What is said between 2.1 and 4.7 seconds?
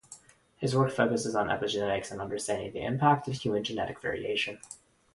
and understanding the impact of human genetic variation.